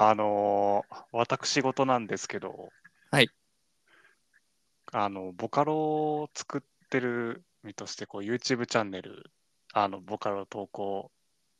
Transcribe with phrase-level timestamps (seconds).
[0.00, 2.68] あのー私事なんですけど、
[3.10, 3.28] はい。
[4.92, 9.32] あの、ボカロを作ってる身として、こう、YouTube チャンネル、
[9.72, 11.10] あの、ボカロ投稿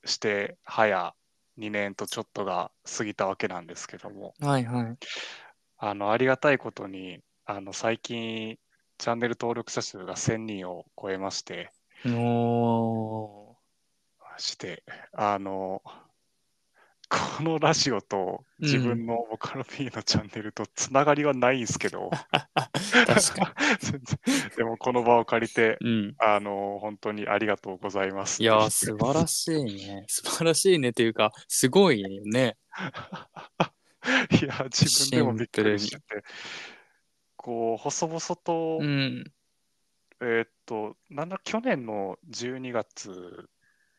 [0.05, 1.17] して、早
[1.57, 4.97] 2年とちょっとが過ぎたわけなんですけども、はいはい。
[5.79, 8.57] あの、ありがたいことに、あの、最近、
[8.99, 11.73] チャンネル登録者数が1000人を超えまして、
[12.07, 13.57] お
[14.39, 15.83] して、あの、
[17.11, 22.11] このラジオと自分のボカロ P のチャンネルとつながりはないんですけど、
[24.57, 25.91] でもこの場を借りて、に。
[25.91, 26.15] うん。
[26.19, 28.43] あの、本当にありがとうございます。
[28.43, 30.05] いやー、素晴らしいね。
[30.09, 32.59] 素晴らしいねというか、すごいよね。
[34.43, 36.03] いや、自分でもびっくりしてて、
[37.37, 39.25] こう、細々と、うん。
[40.21, 43.49] えーっと、なんだ、去年の12月、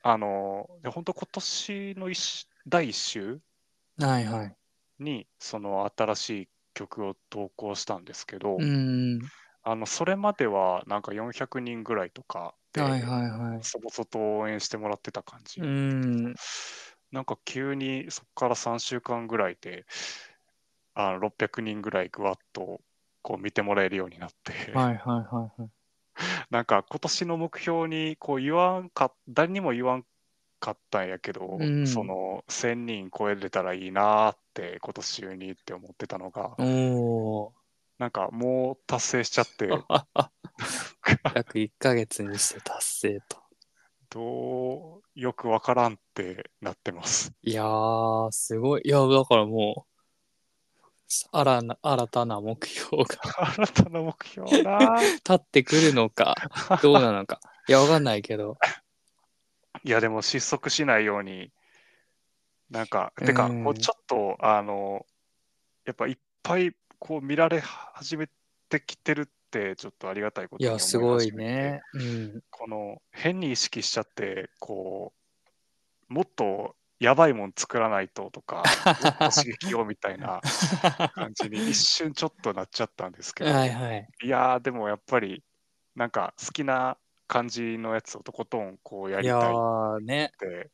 [0.04, 3.42] あの、で本当今年の一第1週
[3.98, 4.56] はいはい。
[5.00, 9.20] に、その新しい曲を投稿したんですけど、うん。
[9.64, 13.60] あの、それまではなんか400人ぐらいとかで、はいはいはい。
[13.62, 15.62] そぼそと応援してもらってた感じ。
[15.62, 16.36] うん。
[17.12, 19.86] なんか急にそこから3週間ぐらいで、
[20.94, 22.82] あの600人ぐらいぐわっと
[23.24, 25.72] こう見てもらえるようになって、はいはいはいはい。
[26.50, 30.06] なんか今年の目標にこう言わんか、誰にも言わん
[30.60, 37.54] かったんやけど、うんその1000人超えれたらいいなーって今年中にって思ってたのが、お
[37.98, 40.30] なんかもう達成しちゃって、ー。
[41.36, 43.38] 約1ヶ月にして達成と。
[44.12, 47.32] どうよくわからんってなってます。
[47.44, 48.82] いやー、すごい。
[48.84, 50.00] いや、だからもう、
[51.32, 53.18] 新な新たな目標が
[53.54, 56.36] 新たな目標なー 立ってくるのか、
[56.82, 57.40] どうなのか。
[57.68, 58.58] いや、わかんないけど。
[59.84, 61.52] いや、でも失速しないように、
[62.70, 65.06] なんか、てか、うんこうちょっと、あの、
[65.86, 68.30] やっぱいっぱいこう見られ始め
[68.70, 71.82] てきてるって、ちょっとありがたいこといや、に思いすごいね。
[71.94, 72.42] うん。
[72.52, 75.14] この変に意識しちゃって、こ
[76.10, 78.64] う、もっとやばいもん作らないととか、
[79.34, 80.42] 刺激をみたいな
[81.14, 84.08] 感じに一瞬ちょっとなっちゃったんですけど、 はいはい。
[84.24, 85.44] いやー、でもやっぱり、
[85.96, 86.98] なんか好きな
[87.30, 90.32] 感じのやつをとことんこうやいやりたいっーね。
[90.40, 90.72] て、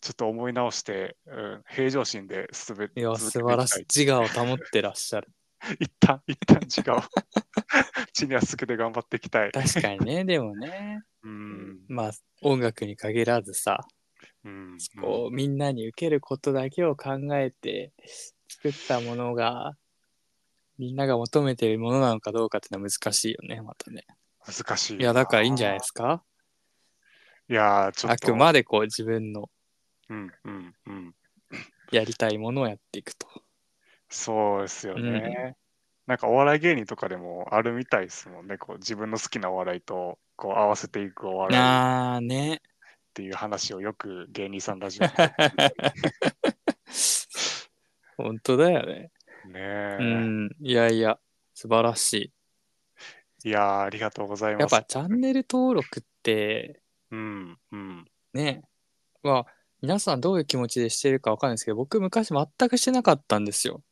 [0.00, 3.86] ちょっと思い直して、うん、平常心で進めていきたい素晴らしい。
[3.94, 5.28] 自我を保ってらっしゃる。
[5.78, 7.02] 一旦、一旦違う。
[8.12, 9.52] 地にはすけて頑張っていきたい。
[9.52, 11.02] 確かにね、でもね。
[11.22, 11.84] うん。
[11.88, 12.12] まあ、
[12.42, 13.86] 音楽に限らずさ、
[14.44, 14.78] うん。
[15.00, 17.92] こう、みんなに受けることだけを考えて
[18.48, 19.76] 作ったものが、
[20.78, 24.04] みんなが求めているものなのかどうかっていうのは難しいよね、またね。
[24.46, 24.98] 難しい。
[24.98, 26.22] いや、だからいいんじゃないですか？
[27.48, 28.28] いやー、ちょっあと。
[28.28, 29.50] くまでこう自分の
[30.08, 31.14] うん、うん、うん。
[31.90, 33.26] やりたいものをやっていくと。
[34.08, 35.56] そうですよね。
[36.06, 38.58] なんかお笑い芸人とかでもあるみたいですもんね。
[38.58, 42.60] こう自分の好きなお笑いとこう合わせていくお笑いっあーね。
[43.14, 45.12] ていう話をよく芸人さんラジオで
[48.16, 49.10] 本当だよね。
[49.46, 49.96] ねえ。
[50.00, 50.50] うん。
[50.60, 51.18] いやいや、
[51.54, 52.32] 素晴らしい。
[53.44, 54.72] いやー、ありがとうございます。
[54.72, 56.80] やっぱチャンネル登録って、
[57.10, 58.04] うん、うん。
[58.32, 58.62] ね、
[59.22, 59.46] まあ、
[59.80, 63.82] 皆さんどういう気持ちでしてるかわかんないですけど、僕昔全くしてなかったんですよ。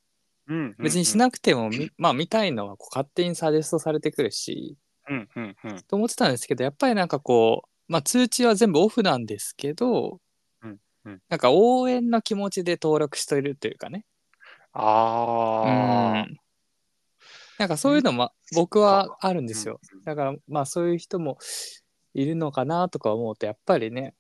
[0.49, 4.77] うん、別にしなくても、みまあ見たいのはこう勝手にサジェストされてくるし、
[5.09, 5.83] うん、うん、うん。
[5.83, 10.21] と思ってたんですけど、やっぱりなんかこう、まあ通知は全部オフなんですけど、
[10.63, 14.05] うんうんなんか応援の気持ちで登録してるというかね。
[14.73, 16.37] あうん
[17.61, 19.81] なんかそういうのも僕はあるんですよ。
[19.93, 21.37] うんだからまあそういう人も
[22.15, 24.15] いるのかなとか思うと、やっぱりね、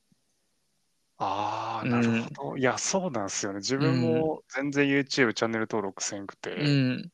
[1.16, 2.56] ああ、うんなるほど。
[2.58, 3.60] いや、そうなんですよね。
[3.60, 7.10] 自分も全然 YouTube チャンネル登録せんくて、うん、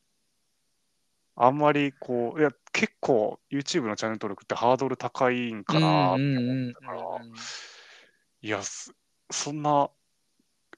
[1.37, 7.01] あんまりこう、いや、結構 YouTube のチャンネル登録ってハードル高いんかなって思ったから、
[8.41, 8.93] いや、す
[9.31, 9.89] そんな、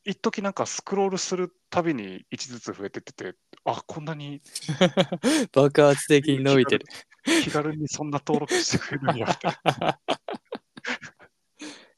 [0.05, 3.35] 一時なんかスクロールするたびに1ずつ増えてってて、
[3.65, 4.41] あ、こんなに
[5.53, 6.85] 爆発的に伸びてる。
[7.43, 9.99] 気軽にそんな登録してくれるんやみた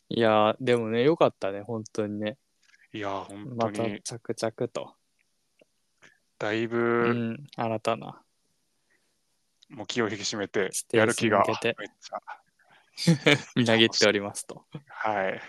[0.10, 2.38] いやーでもね、よかったね、本当にね。
[2.92, 4.96] いや、本また当に、着々と、
[6.38, 8.22] だいうぶ、ん、新たな。
[9.70, 12.22] もう気を引き締めてやる気がめっちゃ。
[13.56, 14.66] みなぎっておりますと。
[14.90, 15.42] はい。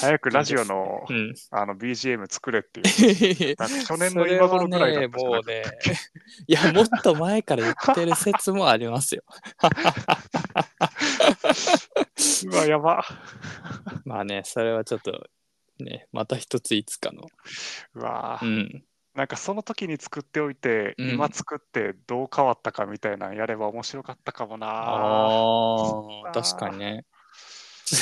[0.00, 1.34] 早くラジオのうん。
[1.50, 3.56] あの BGM 作れっていう。
[3.86, 5.62] 去年の今頃ぐらいだったじゃなかっね、もうね、
[6.46, 9.22] いや、もっと前から言ってる説もありますよ。
[12.46, 13.04] うわ、やば。
[14.04, 15.28] まあね、それはちょっと、
[15.78, 17.22] ね、また一ついつかの。
[17.94, 18.84] うわー、うん。
[19.14, 24.66] なんかその時に作っておいて、うん今作ってどう変わったかみたいなのやれば面白かったかもな。
[24.68, 27.04] ああ、確かにね。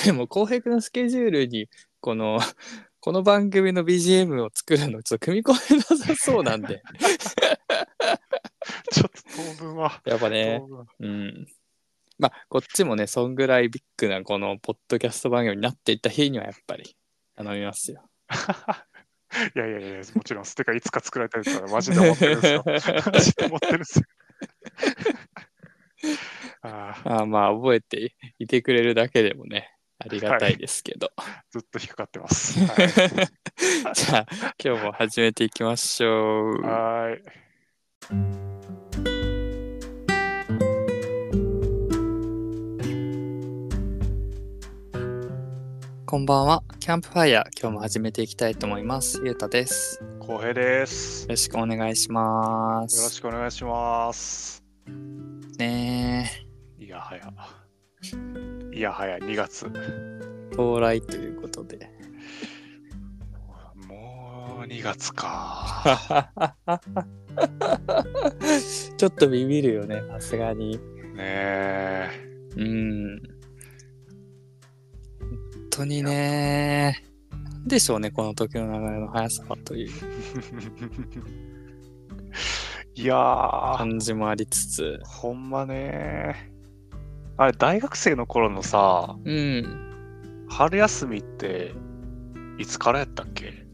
[0.05, 1.69] でも、浩平君のスケジュールに、
[2.00, 2.39] この、
[3.00, 6.83] この番組の BGM を作るの、ちょっと組み込めなさそうなんで。
[8.93, 9.23] ちょっと
[9.59, 10.03] 当分は。
[10.05, 10.61] やっぱね
[11.00, 11.47] うん。
[12.19, 16.97] まあ、こっちもね、そんぐらいビッグなこのポッドキャスト番組になっていった日にはやっぱり
[17.37, 18.03] 頼みますよ。
[19.55, 22.62] いやいやいや、もちろん、てかいつか作られたやつはマジで思ってるんですよ。
[22.67, 24.05] マジで思ってるんですよ。
[26.62, 31.11] ああ、まあ、覚えていてくれるだけでもね、ありがたいですけど。
[31.50, 32.59] ずっと引っかかってます。
[32.65, 32.89] はい
[33.95, 34.27] じゃあ、
[34.62, 36.62] 今日も始めていきましょう。
[36.62, 37.23] はーい。
[46.06, 46.62] こんばんは。
[46.81, 49.21] キャンプファイヤー、今日も始めていきたいと思います。
[49.25, 50.00] ゆうたです。
[50.03, 51.25] よ浩平です。
[51.25, 53.11] よろしくお願いしまろす。
[53.11, 54.62] しくお願いします。
[55.59, 56.47] ね
[56.79, 58.58] いやはや。
[58.79, 59.67] いやはや2月。
[59.75, 61.91] え、到来ということで。
[63.89, 66.33] もう2月か。
[68.97, 70.77] ちょっとビビるよね、さすがに。
[70.77, 70.81] ね
[71.19, 72.09] え。
[72.57, 73.21] うん。
[75.19, 77.03] 本当にね。
[77.67, 79.91] でしょうね、この時の流れの速さはという
[82.95, 85.01] いやー、感じもありつつ。
[85.05, 86.57] ほんまね
[87.38, 90.44] あれ、大学生の頃のさ、うん。
[90.49, 91.73] 春休みって、
[92.58, 93.67] いつからやったっけ？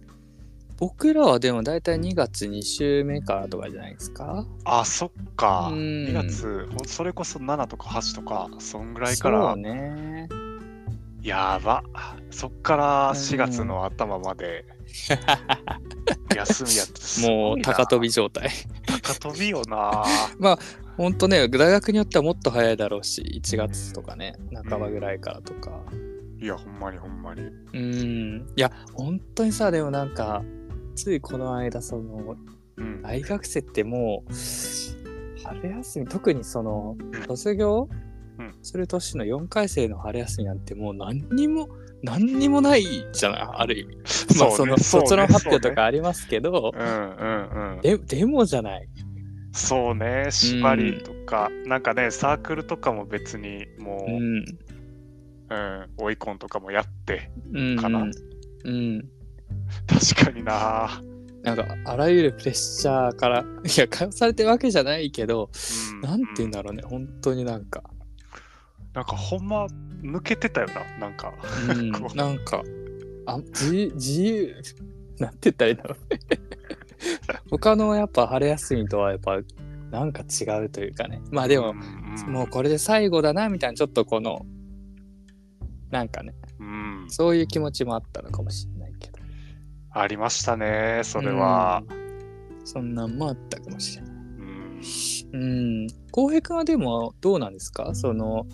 [0.77, 4.45] 僕らはでも大体2月2週目からとかじゃないですか？
[4.65, 5.71] あ、そっか。
[5.73, 10.29] うん2月、それこそ7とか8とか、そんぐらいかそらう、ね。
[11.23, 11.83] やば。
[12.31, 14.67] そっから4月の頭まで、
[16.37, 18.51] 休みやってすごいなもう高飛び状態。
[19.03, 20.05] 高飛びよな。
[20.39, 20.59] ほ
[21.11, 24.37] んとね、大学によってはもっと早いだろうし、1月とかね、
[24.69, 25.83] 半ばぐらいからとか。
[26.41, 27.43] いや、ほんまにほんまに。
[27.43, 28.47] うん。
[28.57, 30.43] いや、本当にさ、でもなんか、
[30.95, 32.37] ついこの間、その、
[32.77, 33.03] うん。
[33.03, 34.33] 大学生ってもう、
[35.45, 37.89] 春休み、特にそのうん、卒業？
[38.39, 41.69] うんする年の4回生の春休みなんてもう何にも、
[42.03, 43.97] 何にもないじゃない、ある意味。
[44.39, 47.25] まあ、その、卒論発表とかありますけど、ねうんう
[47.63, 47.81] んうん。
[47.81, 48.89] で、でもじゃない。
[49.55, 54.45] そうね、縛りとか、なんかね、サークルとかも別にもう、ううん、ん。
[55.97, 57.77] 追い込んとかもやって、うん。
[57.77, 58.05] かな
[58.65, 59.09] うん。
[59.87, 61.01] 確かにな、
[61.45, 65.51] なんか、あらゆるプレッシャーから、いや、かされてるわけじゃないけど、
[65.93, 67.85] うん、なんて言うんだ、だろうね、本当になんか、
[68.93, 69.67] なんかほんま
[70.03, 70.67] 抜けてたよ
[70.99, 71.33] な、なんか。
[71.69, 72.63] うんなんか、
[73.27, 74.55] あ自由、自由、
[75.21, 76.21] なんて言ったらいいんだろうね。
[77.51, 79.39] 他のやっぱ春休みとはやっぱ、
[79.91, 81.21] なんか違うというかね。
[81.31, 81.79] まあでも、ん
[82.29, 84.45] もうこれで最後だな、みたいな、ちょっとこの、
[85.91, 89.19] なんかね、うん、そういう気持ちもあったのかもしれないけど。
[89.91, 91.83] ありましたね、それは。
[91.89, 92.05] うん
[92.67, 94.15] そんなんもあったかもしれない。
[94.15, 94.81] うん
[95.35, 95.39] う
[95.85, 95.87] ん。
[96.11, 97.95] 浩平君はでもどうなんですか？
[97.95, 98.47] その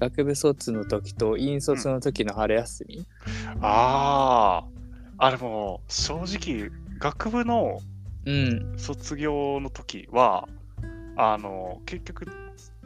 [0.00, 3.06] 学部卒の時と院卒の時の春休み？
[3.60, 4.64] あ
[5.18, 7.78] あ、あれも正直、学部の
[8.24, 8.74] うん。
[8.78, 10.48] 卒業の時は、
[11.16, 12.26] あの、結局、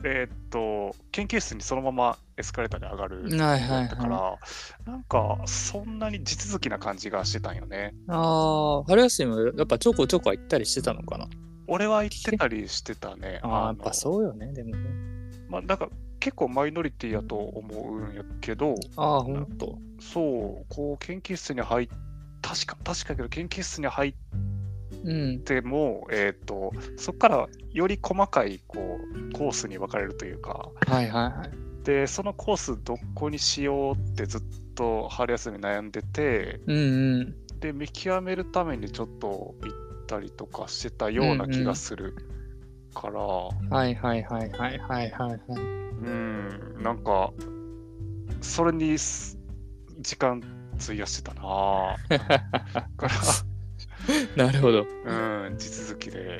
[0.04, 4.38] えーっと、研究室にそのままエスカレーターで上がるはいはいだから、は
[4.84, 7.94] なんか、そんなに地続きな感じがしてたんよね。
[8.08, 11.28] ああ、春休みもやっぱちょこちょこは行ったりしてたのかな？
[11.68, 13.40] 俺は行ってたりしてたね。
[13.42, 14.88] ああ、やっのぱそうよね、でもね。
[15.48, 15.88] まあ、なんか、
[16.20, 19.78] 結構マイノリティやと思うんやけど、ああ、ほんと。
[20.00, 21.88] そう、こう、研究室に入っ
[22.42, 24.14] 確か、確かけど、研究室に入っ
[25.06, 25.40] うん。
[25.40, 28.98] ても、えーっと、そこからより細かい、こ
[29.30, 31.84] う、コースに分かれるというか、はいはいはい。
[31.84, 34.42] で、そのコースどこにしようってずっ
[34.74, 37.34] と春休み悩んでて、うんうん。
[37.60, 42.16] で、見極めるためにちょっと行ったりとかしてたような気がする
[42.92, 43.52] から、は
[43.86, 45.40] いはいはいはいはいはいはい。
[46.02, 47.32] うん、なんか、
[48.40, 49.38] それにす
[50.00, 50.42] 時間
[50.82, 53.08] 費やしてたなぁ か
[54.36, 54.86] なるほど。
[55.04, 56.38] ら、うん、地続きで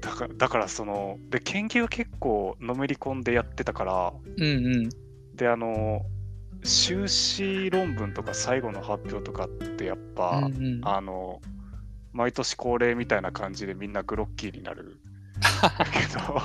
[0.00, 4.46] だから、だからその、で、研究結構のめり込んでやってたから、うんう
[4.82, 4.88] ん。
[5.34, 6.02] で、あの、
[6.64, 11.40] 修士論文とか最後の発表とかってやっぱ、うんうん、あの、
[12.12, 14.98] 毎年恒例みたいな感じでみんなグロッキーになる
[15.92, 16.42] けど、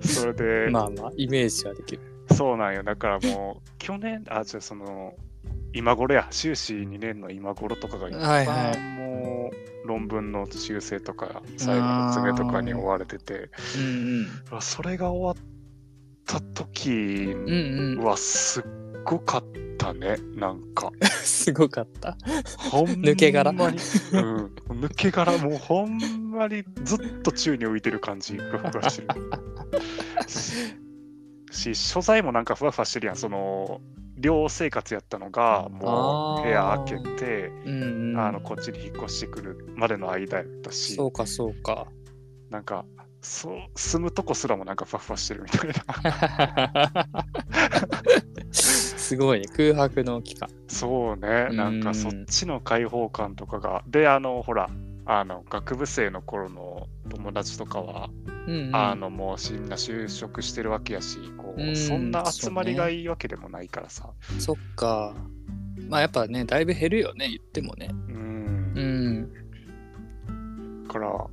[0.06, 2.02] それで、まあまあ、イメージはできる。
[2.32, 2.82] そうなんよ。
[2.82, 5.14] だからもう、去年、あ、じゃあその、
[5.74, 9.50] 今頃や、修士2年の今頃とかがいはい番も
[9.84, 15.46] う論文の修正とか、最後の詰めとかに追われてて、うんうわそれが終わっ
[16.26, 17.34] た時。
[17.98, 18.64] はすっ
[19.04, 19.44] ごかっ
[19.78, 20.90] たね、なんか。
[21.22, 22.16] すごかった。
[22.70, 25.98] ほんまに抜け殻うん、抜け殻、もうほん
[26.30, 29.08] まにずっと宙に浮いてる感じ、ふわふわしてる。
[31.50, 33.80] し、所在もなんかふわふわしてるやん、その、
[34.22, 38.18] 寮生活やったのが、もう部屋開けて、うんうん。
[38.18, 41.88] あのこっちに引っ越してくるまでの間やったし、そうかそうか。
[42.48, 42.84] なんか、
[43.20, 45.70] そう住むとこすらもなんかふわふわしてるみたい
[46.92, 47.06] な。
[48.52, 49.46] すごいね。
[49.56, 50.48] 空白の期間。
[50.68, 53.82] そうね、なんかそっちの開放感とかが。
[53.86, 54.70] で、あの、ほら、
[55.04, 58.08] あの学部生の頃の友達とかは、
[58.46, 58.76] うんうん。
[58.76, 61.18] あのもうみんな就職してるわけやし、
[61.74, 64.10] そんな集まりがいいわけでもないからさ。
[64.38, 65.14] そっか。
[65.88, 67.88] まあやっぱね、だいぶ減るよね、言ってもね。
[67.90, 68.72] うん。
[68.76, 68.80] う
[70.32, 70.84] ん。
[70.86, 71.26] だから、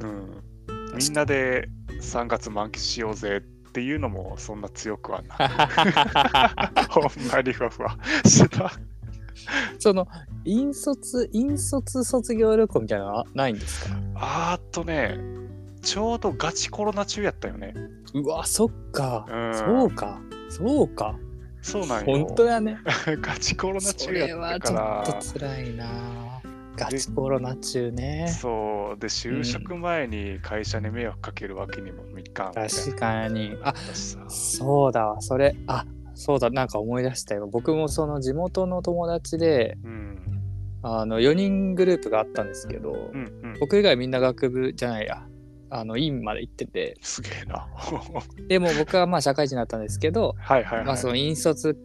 [0.00, 0.42] うん。
[0.96, 1.68] みんなで
[2.00, 5.48] 3月満喫しようぜっていうのもそんな強くはない。
[6.88, 8.70] ほんまにふわふわしてた。
[9.78, 10.06] その、
[10.44, 13.96] 引率、引率卒業旅行みたいなのはないんですか？
[14.14, 15.16] あーっとね、
[15.82, 17.74] ちょうどガチコロナ中やったよね。
[18.14, 19.26] うわ、そっか。
[19.28, 20.20] うんそうか。
[20.48, 21.18] そうか。
[21.60, 22.24] そうなんよ。
[22.26, 22.78] 本当やね。
[23.20, 25.86] ガチコロナそ中れやったはちょかっと辛いな。
[26.76, 28.28] ガチコロナ中ら、ね。
[28.28, 28.98] そう。
[28.98, 33.56] で、就職前に会社に迷惑かけるわけにもいかん確かに。
[33.62, 33.74] あ、
[34.28, 35.20] そうだわ。
[35.20, 35.84] それ、あ、
[36.14, 36.50] そうだ。
[36.50, 37.46] なんか思い出したよ。
[37.46, 40.18] 僕もその地元の友達で、うん。
[40.82, 43.56] あの、4人グループがあったんですけど、うんうん。
[43.60, 45.26] 僕以外みんな学部じゃないや。
[45.74, 47.66] あの、院まで行ってて、すげえな。
[48.48, 50.86] でも僕はまあ社会人だったんですけど、はいはいはい。
[50.86, 51.76] まあその引率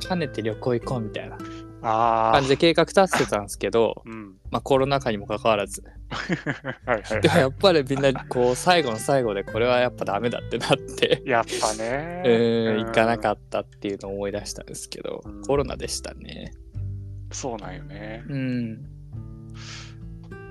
[0.00, 1.38] 兼ねて旅行行こうみたいな
[1.82, 4.34] あ感じで計画立ててたんですけど、ーうん。
[4.50, 5.82] まあコロナ禍にもかかわらず。
[6.86, 12.22] はいはいでもやっぱりみんなこう最後の最後でこれはやっぱダメだってなって、やっぱね。
[12.78, 16.52] うん、行かなかっったっていうのを思い出したんですけど、うんコロナでしたね。
[17.30, 17.36] た。
[17.36, 18.24] そうなんよね。
[18.28, 18.84] うん。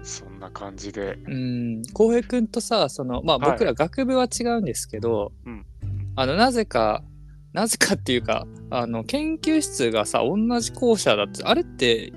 [0.08, 1.20] そんな感じで。
[1.28, 1.84] うん。
[1.94, 5.66] 浩平君とさ、その、まあはい僕ら学部は違うんですけど、うん
[6.16, 7.04] あの、なぜか、
[7.54, 12.12] なぜかっていうか、あの、研究室がさ、同じ校舎だって、あれって、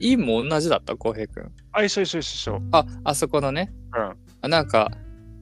[0.00, 0.96] 院も同じだった？
[0.96, 1.52] 浩平君。
[1.72, 2.60] あ、一緒一緒一緒。
[2.72, 4.16] あ、あそこのね、うん。
[4.40, 4.90] あなんか、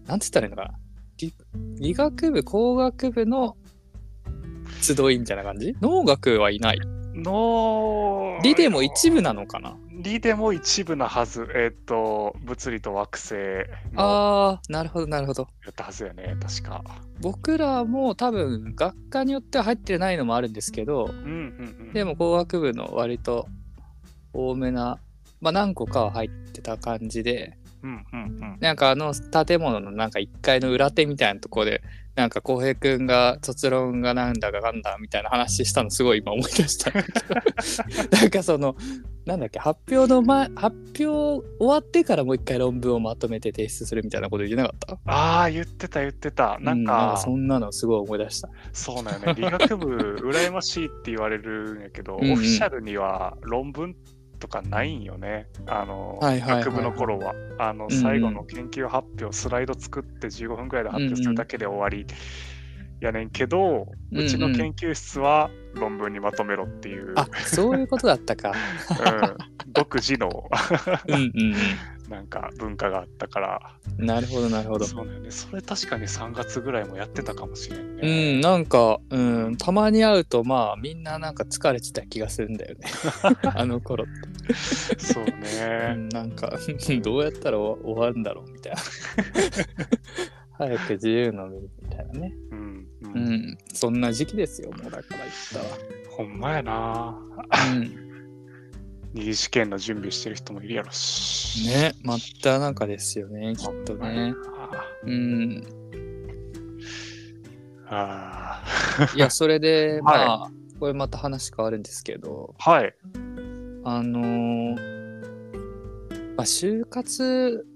[0.06, 0.74] なんて言ったらいいのかな？
[1.18, 1.34] 理
[1.78, 3.56] 理学部、工学部の
[4.82, 5.74] 集いみたいな感じ？
[5.80, 6.80] 農学はいない。
[7.14, 9.76] の理でも一部なのかな？
[10.02, 11.48] 理でも一部なはず。
[11.54, 13.34] えっ、と、物理と惑星
[13.92, 15.48] のああ、なるほど、なるほど。
[15.64, 16.84] やったはずやね、確か。
[17.20, 21.92] 僕らも多分学科によっては入ってないのもあるんですけど、うんうんうん。
[21.92, 23.46] でも工学部の割と
[24.32, 24.98] 多めな、
[25.40, 28.58] まあ何個かは入ってた感じで、うんうんうん。
[28.60, 31.82] なんかあの建物のなんか1階の裏手みたいなところで、
[32.16, 36.92] なんか浩平くんが卒論がなんだかなんだみたいな話したのすごい今思い出した。
[36.92, 38.76] なんかその、
[39.26, 44.98] なんだっけ、発表の前、発表終わってからもう一回論文をまとめて提出するみたいなこと言ってなかった？
[45.10, 46.58] ああ、言ってた言ってた。
[46.60, 48.48] なんうか、そんなのすごい思い出した。
[48.72, 49.34] そうなんよね。
[49.36, 49.96] 理学部、
[50.30, 53.94] 羨ましいって言われるんやけど、うんうんオフィシャルには論文
[54.40, 55.46] とかないんよね。
[55.66, 57.34] あの、学部の頃は。
[57.58, 62.06] あの、うん最後の研究発表、スライド作って15分くらいで発表するだけで終わり。
[63.00, 63.58] やねんけど、
[64.12, 68.50] うんうんうちの研究室は論文にまとめろっていう、あ、そういうことだったか。
[68.50, 70.48] うん、独自の
[71.06, 71.54] うんうん
[72.10, 73.60] なんか文化があったから、
[73.96, 74.04] うん。
[74.04, 74.84] なるほど、なるほど。
[74.84, 75.30] そうだよね。
[75.30, 78.38] それ確かに3月ぐらいもやってたかもしれんうね。
[78.38, 79.18] ん、なんか、う
[79.50, 82.80] ん、たまに会うと、まあ、みんななんか疲れてた気がするんだよね。
[83.54, 84.06] あの頃っ
[84.48, 84.54] て。
[84.98, 85.94] そううね。
[85.94, 86.58] ん、なんか、
[87.00, 88.78] どうやったら終終わるんだろうみたいな。
[90.60, 92.34] 早く自由の身みたいなね。
[92.50, 95.66] うん、ううんん、そんな時期ですよ、もうだから言っ
[96.10, 97.18] ほんまやな。
[97.50, 97.72] たら。
[97.72, 98.10] うん。
[99.14, 101.66] 二次試験の準備してる人もいるやろし。
[101.66, 104.34] ね、真っただ中ですよね、きっとね。
[105.04, 105.64] うん。
[107.86, 109.08] ああ。
[109.16, 112.94] いや、それで、 はいまあ、これまた話変わるんですけど、はい。
[113.84, 114.90] あのー
[116.36, 117.66] まあ、就活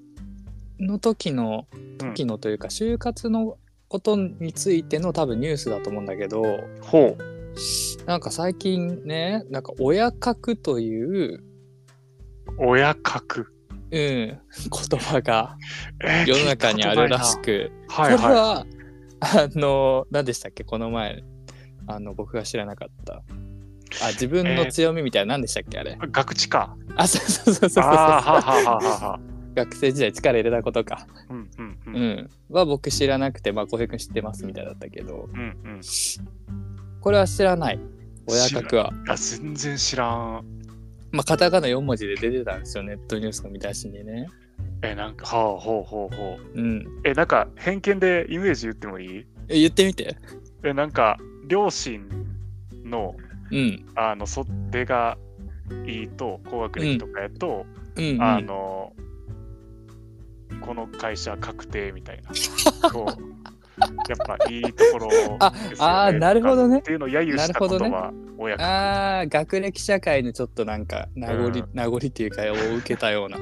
[0.81, 3.57] の時の、うん時のというか、就活の
[3.89, 6.43] ことについての多分ニュースだと思うんだけど、
[6.83, 8.05] ほう。
[8.07, 11.45] なんか最近ね、なんか親格という、
[12.59, 13.47] 親格。
[13.91, 14.39] うん、言
[14.99, 15.57] 葉が
[16.03, 17.37] えー世の中にあるらし。
[17.41, 18.67] く、聞いたこいなはいはこれは、
[19.21, 21.23] あの、何でしたっけ、この前、
[21.87, 23.23] あの、僕が知らなかった。
[24.03, 25.79] あ自分の強みみたいな何でしたっけ？
[25.79, 26.77] あれ学知か。
[26.97, 29.21] あそうそうそうそうそうああ、はあはあはあはあ。
[29.55, 31.91] 学生時代力入れたことかうんうんう。
[31.91, 35.81] うんんは僕知らなくてまあ浩平君知ってますみたいだったけどうんうん。
[37.01, 37.79] これは知らない
[38.27, 38.93] 親格は。
[39.07, 40.45] いや、全然知らん。
[41.13, 44.27] まあ、カタカナ4文字で出てたんですよ、ネットニュースの見出しにね。
[44.83, 46.59] え、なんか、はあ、ほうほうほう。
[46.59, 46.87] うん。
[47.05, 49.27] え、なんか、偏見でイメージ言ってもいい？
[49.49, 50.17] え、言ってみて。
[50.63, 52.09] え、なんか、両親
[52.85, 53.15] の、
[53.51, 53.87] うん。
[53.95, 55.19] あの、袖が
[55.87, 58.23] いいと、高学歴とかやと、うん、うん。
[58.23, 58.95] あの、
[60.61, 62.31] この会社確定みたいな。
[62.91, 63.35] こう
[64.09, 68.65] やっぱいいところですよねああーなるほどねっていうのを揶揄した言葉、親が。
[68.65, 73.39] ああ、学歴社会のちょっとなんか名残、うん名残っていうかを受けたような。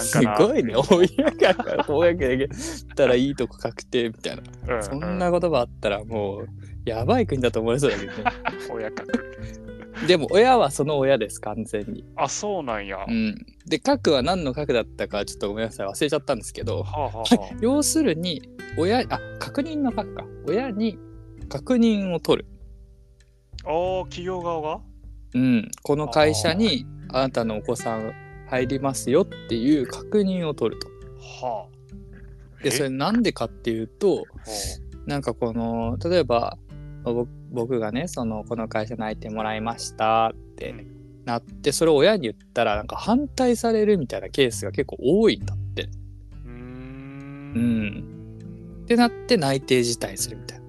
[0.00, 2.48] す なんかなごいね、親が公でっ
[2.96, 4.78] たらいいとこ確定みたいな。
[4.78, 6.48] うそんな言葉あったらもう、
[6.84, 8.24] やばい国だと思われそうだけどね。
[8.70, 9.65] 親格。
[10.06, 12.04] でも親はその親です、完全に。
[12.16, 12.98] あ、そうなんや。
[12.98, 13.34] はうん。
[13.66, 17.24] で、核は何の核だったかちょっとごめんなさい、忘れちゃったんですけど、あ、はあは
[17.60, 18.42] 要するに、
[18.76, 20.24] 親、あ、確認の核か。
[20.46, 20.98] 親に
[21.48, 22.48] 確認を取る。
[23.64, 24.80] あ、おー企業側が？
[25.34, 25.70] うん。
[25.82, 28.12] この会社にあなたのお子さん
[28.48, 30.88] 入りますよっていう確認を取ると。
[31.42, 32.62] はあ。
[32.62, 34.24] で、それえなんでかっていうと、
[35.06, 36.65] なんかこの、例えば、ぼ
[37.52, 40.86] 僕がね、その、この会社に入ってもらいましたってうん
[41.24, 45.88] なって、それを親に言ったら、なんか反対されるみたいなケースが結構多いんだって。
[46.44, 48.04] うんん。
[48.84, 50.60] ってなって内定辞退するみたい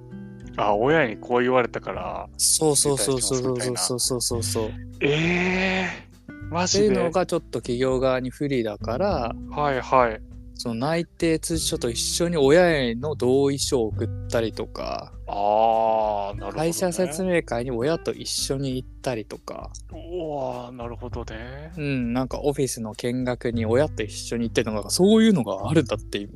[0.56, 0.66] な。
[0.66, 2.28] あ、親にこう言われたから。
[2.38, 4.68] そうそうそうそうそうそうそうそうそう。
[4.70, 6.86] っええー、マてジで？
[6.88, 10.22] いうのがちょっと企業側に不利だから、はいはい。
[10.56, 16.54] その内定通知書と一緒に親への同意書を送ったりとか、ああ、なるほど、ね。
[16.54, 21.74] 会社説明会に親と一緒に行ったりとか、うわーなるほどね。
[21.78, 26.34] うん、なんかオフィスの見学に親と一緒に行ってるのが、そういうのがあるんだって今。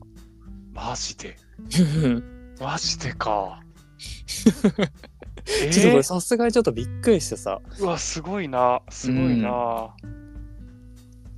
[0.73, 1.37] マジで？
[2.59, 3.61] マジでか。
[5.63, 8.81] え ちょっとこれー、さすがにちょっとびっくりしてさ、うわ、すごいな。
[8.89, 9.95] すごいな。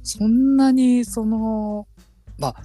[0.01, 1.87] そんなにその、
[2.37, 2.55] まあ、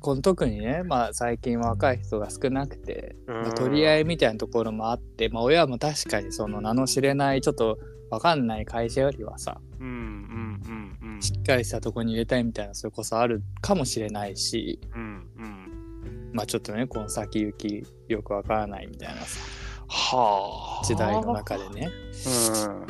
[0.00, 7.78] この特にね、まあ最近若い人が少なくて、うんまあ取り合いみたいなところもあって、まあ親も確かにその名の知れないちょっと
[8.10, 11.22] わかんない会社よりはさ、うんうんうんうん。
[11.22, 16.30] しっかりしたとこに入れたいみたいなそれこそあるかもしれないし、うんうん。
[16.32, 19.40] まあちょっとね、この先行きよくわからないみたいなさ、
[19.88, 20.84] はあ。
[20.84, 21.90] 時代の中でね。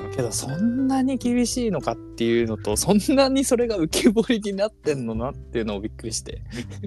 [0.00, 0.10] うん。
[0.10, 6.42] けどそんなに厳しいのかっていうのと、そんなにそれが浮き彫りになってんのなっていうのをびっくりして。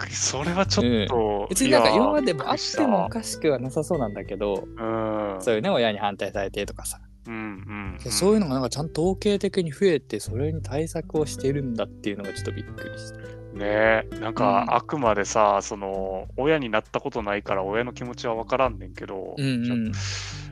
[0.10, 1.48] それはちょっと。
[1.50, 5.38] 別になんかいやー今までもあってもおびかしくはなさそうなんだけど、うん。
[5.40, 8.12] そういうね、親に反対されてとかさ、うんうんうん。
[8.12, 13.41] そういうのがなんかちゃんと統計的に増えて、それに対策をしてるんだっていうのがちょっとびっくりして。
[13.62, 19.92] ねえなんか、うんあくまでさその親になったことないから親の気持ちは分からんねんけど、うんうん。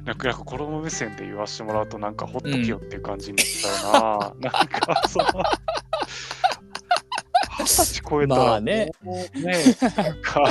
[0.05, 5.25] なんか子供目線で言わしてもらうとなんかほっときよっていう感じになっちゃうな、 なんかその
[7.59, 8.91] 二十歳超えたらまあね
[9.33, 9.53] ね
[9.97, 10.43] なんか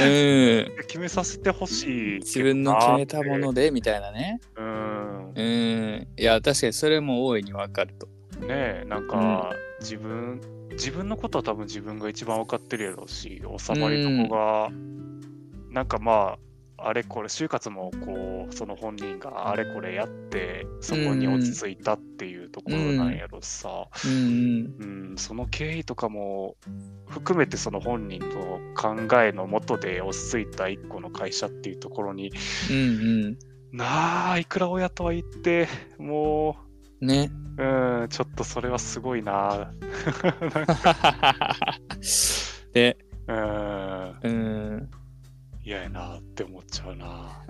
[0.00, 0.76] うん。
[0.86, 4.40] 決めさせてほしい自分の決めたものでみたいなね。
[4.56, 6.08] うんうん。
[6.16, 8.06] いや、確かにそれも大いにわかると。
[8.40, 10.40] ねえなんか、自分
[10.78, 14.70] 自分のことは多分自分が一番分かってるやろうし収まりとこが、
[15.70, 16.38] なんかまあ
[16.80, 25.08] あれこれ就活もこうその本人があれこれやってそこに落ち着いたっていうところなんやろさ、うんうん。
[25.10, 26.56] うんその経緯とかも
[27.08, 32.30] 含めてその本人の考えのもとで落ち着いた一個の会社っていうところに
[32.70, 33.38] うん
[33.72, 35.66] なあいくら親とは言って
[35.98, 36.67] もうん。
[37.00, 37.30] ね。
[37.58, 39.72] ううんちょっとそれはすごいな
[42.72, 42.96] で、
[43.28, 44.90] うんうん。
[45.64, 47.42] 嫌やなって思っちゃうな。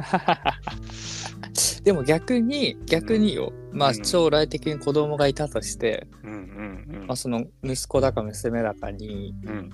[1.84, 9.50] でも逆に、逆によ、まあうん将来的に子供がいたとして、うんうんまあその息子だか娘だかに、うん。
[9.50, 9.70] うん、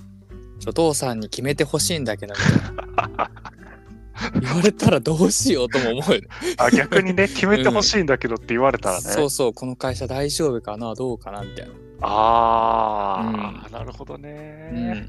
[0.69, 3.31] お父さんに決めてほしいんだけど、みたいな
[4.41, 6.29] 言われたらどうしようとも思うよね。
[6.59, 9.01] あ逆にね、決めてほしいんだけどって言われたらね。
[9.03, 11.73] そうそう、この会社大丈夫かなどうかなみたいな。
[12.03, 15.09] ああ、なるほどね、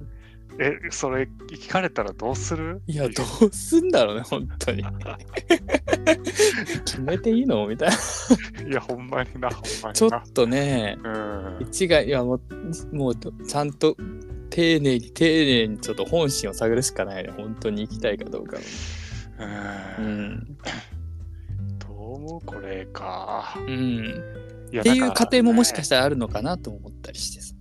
[0.52, 2.82] うん、え、それ聞かれたらどうする？
[2.88, 4.84] いや、どうすんだろうね、本当に。
[6.86, 7.68] 決めていいの？
[7.68, 7.96] みたいな。
[8.70, 10.18] いや、ほんまにな、ほんまちょにな。
[10.20, 11.58] っとね、うん。
[11.62, 12.42] 一概、いや、もう、
[12.96, 13.98] もう、ちゃんと、
[14.56, 17.32] 丁寧に、丁寧に、ちょっと本心を探るしかないね。
[17.36, 18.64] 本当に行きたいかどうかの。
[20.00, 20.02] う。
[20.02, 20.58] うんん。
[21.78, 23.54] どう思うこれか。
[23.58, 24.24] うん。
[24.68, 27.54] っていう過程ももしかししたらあるのかなと思ったりしてさ。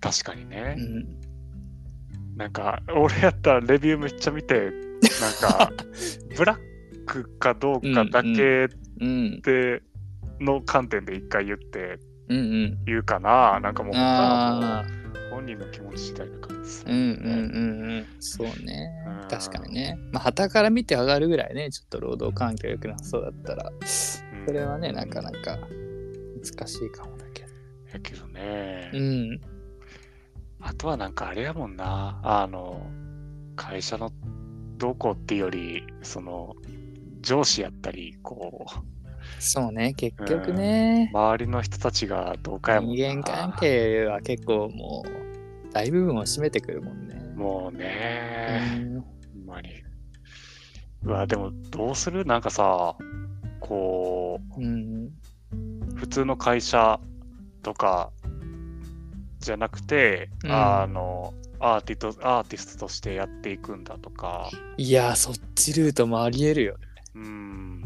[0.00, 0.80] 確かにねう。
[0.80, 2.38] ん。
[2.38, 4.70] なんか、俺やったらレビューめっちゃ見て、
[5.20, 5.70] なんか、
[6.34, 6.58] ブラッ
[7.04, 8.68] クかどうかだけ
[10.40, 11.98] の観点で一回言って
[12.30, 12.84] うんうん。
[12.86, 13.60] 言うかな。
[13.60, 14.97] なんかもう、ああ。
[15.38, 18.06] 本人の気持ち次第な感じですうんうんうんうん。
[18.18, 19.28] そうねうん。
[19.28, 19.96] 確かにね。
[20.10, 23.78] まあ、旗から見て上がるぐらいね、ちょっと労働環境良くなさそうだったら、うん
[24.46, 25.58] それはね、なかなか
[26.42, 27.48] 難しいかもだけど。
[27.92, 28.90] やけどね。
[28.92, 29.40] うん。
[30.60, 32.18] あとはなんかあれやもんな。
[32.24, 32.90] あの、
[33.54, 34.10] 会社の
[34.78, 36.56] どうこうっていうより、その、
[37.20, 38.88] 上司やったり、こう、
[39.38, 41.10] そうね、結局ね。
[41.12, 42.96] 周りの人たちがどうかやもんな。
[42.96, 45.27] 人間関係は結構もう
[45.78, 47.14] 大部分を占めてくるもんね。
[47.36, 49.06] もううね、んほ
[49.38, 49.68] んまに。
[51.04, 52.24] うわ、でもどうする？
[52.24, 52.96] なんかさ、
[53.60, 55.06] こうん。
[55.06, 56.98] う、普通の会社
[57.62, 58.10] とか
[59.38, 66.86] じゃなくて、うんあの、アーティスト、アーティストとしてやっていくんだとか、いや、そっちルートもありえるよね。
[67.14, 67.82] うん、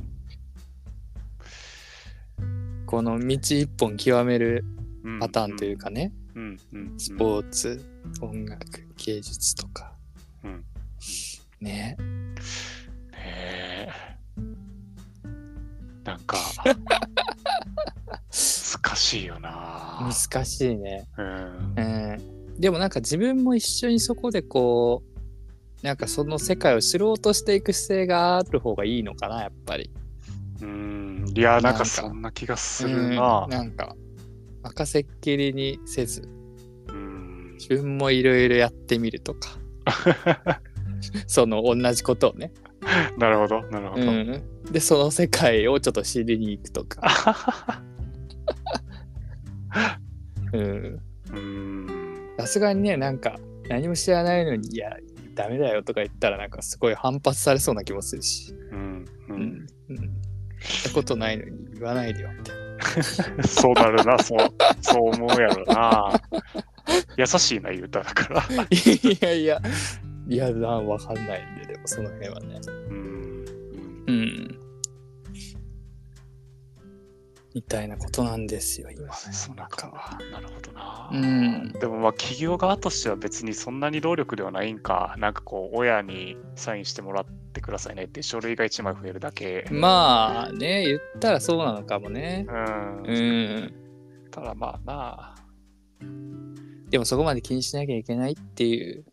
[2.86, 4.64] この道一本極める
[5.04, 7.84] うんパターンというかね、うん、うん、スポーツ、
[8.20, 8.66] 音楽、
[8.96, 9.92] 芸術とか。
[10.44, 10.64] うん
[11.60, 11.96] ね。
[11.98, 12.34] ね
[13.12, 13.88] え
[16.04, 16.36] なんか、
[18.84, 19.98] 難しいよな。
[20.00, 21.06] 難しいね。
[21.16, 22.60] うんうん。
[22.60, 25.02] でもなんか自分も一緒にそこでこ
[25.82, 29.90] う、なんかその世界を知ろうとしていく姿勢がある方がいいのかな、やっぱり。
[30.60, 33.46] うん、いや、なんかかそんな気がするうんな。
[33.48, 33.96] なんか、
[34.62, 36.22] 任せっきりにせず、
[36.88, 39.58] うん、自分もいろいろやってみるとか、
[41.26, 42.52] その同じことをね。
[43.18, 44.02] なるほど、なるほど。
[44.02, 44.42] うん。
[44.70, 47.82] で、その世界をちょっと知りに行くとか。
[50.52, 51.00] うん。
[51.32, 51.86] うん、
[52.38, 54.96] さすがにね、なんか、何も知らないのに、いや、
[55.34, 58.52] ダメだよとか言ったら、なんかすごい反発されそうな気もするし。
[58.72, 59.32] うん、う。
[59.34, 59.66] うんん。
[59.90, 59.96] うん。
[59.96, 62.61] やったことないのに言わないでよ、みたいな。
[63.46, 64.38] そうなるな、そう、
[64.80, 66.20] そう思うやろな。
[67.16, 68.42] 優しいな、言うただから。
[68.70, 69.60] いやいや、
[70.28, 72.60] いや、なわかんないんで、でもその辺はね。
[72.88, 73.44] うん、
[74.06, 74.58] うん。
[77.54, 79.08] みたいなことなんですよ、今ね。
[79.32, 81.10] そうなんか、なるほどな。
[81.12, 89.66] うんでもまあ企業側としては別にそんなに労力ではないんか、なんかこう、親にサインしてもらってくださいねって書類が1枚増えるだけ。
[89.70, 92.46] まあね、言ったらそうなのかもね。
[92.48, 93.02] うん。
[93.06, 93.74] うん。
[94.30, 95.34] ただまあな
[96.90, 99.04] でもそこまで気にしなきゃいけないっていう、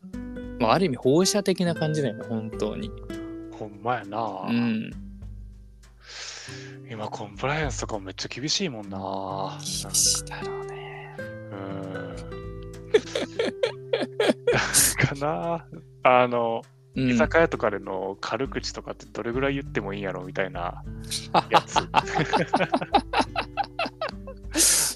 [0.59, 2.91] まあ、ある意味放射的な感じだよね、本当に。
[3.57, 4.91] ほんまやな、うん。
[6.91, 11.15] 今コンプライアンスとかもめっちゃ厳しいもんな厳しいだろうね。
[11.51, 12.15] うん。
[14.97, 15.65] かな
[16.03, 16.61] あの、
[17.03, 20.83] うん居酒屋とかでの軽口とかってどれぐらい言ってもいいんやろみたいな
[21.49, 21.77] やつ。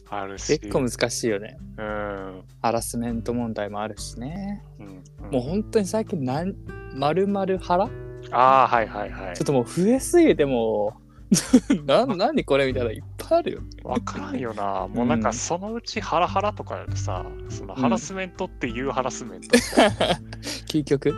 [0.10, 0.60] あるし。
[0.60, 1.58] 結構難しいよね。
[1.78, 2.44] うん。
[2.62, 4.64] ハラスメント問題もあるしね。
[4.80, 6.54] うんうんもう本当に最近なん、
[6.94, 7.86] まるまる腹？
[7.86, 7.90] あ
[8.32, 9.46] あ、はいはいはいちょっ。
[9.46, 11.03] ともう増えすぎてもう、
[11.86, 13.62] な、何これみたいなのいっぱいあるよ。
[13.84, 14.88] わからんよな。
[14.88, 19.48] もうなんかそのうちハラハラとかさ、そのハラスメントっていうハラスメント。
[20.70, 21.10] 究極？
[21.10, 21.16] うん。
[21.16, 21.18] い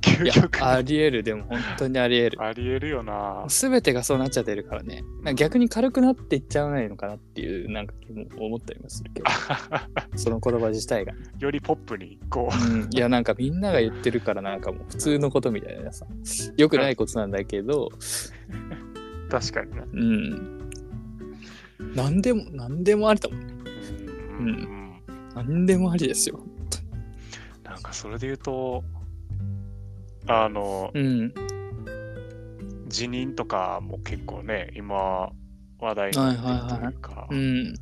[0.00, 1.22] 究や、極ありえる。
[1.22, 2.42] でも本当にありえる。
[2.42, 3.44] ありえるよな。
[3.48, 5.02] すべてがそうなっちゃってるからね。
[5.34, 9.26] 逆に軽くなっていっちゃわないのかなっていう、なんか気も思ったりもするけど、
[10.16, 11.12] その言葉自体が。
[11.38, 16.06] よりポップにこうん、いや、なんかみんなが言ってるから、なんかもう普通のことみたいなさ、
[16.56, 17.98] よくないことなんだけど、う、
[19.36, 19.82] 確かにな。
[19.82, 20.70] うん。
[21.94, 23.54] なんでも、なんでもありだもんね。
[24.38, 24.86] うんうん
[25.34, 26.40] なんでもありですよ。
[27.62, 28.82] なんかそれで言うと、
[30.26, 31.34] あの、うん。
[32.88, 35.30] 辞任とかも結構ね、今
[35.78, 37.74] 話題になってるというか、うん。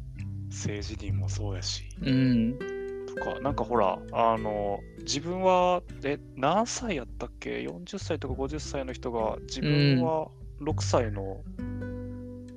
[0.51, 2.59] 政治人もそうやし、うん。
[3.07, 10.29] とか、なんかほら、あの、自分は、え、何歳やったっけ ?40 歳とか50歳の人が、自分は
[10.61, 11.43] 6歳の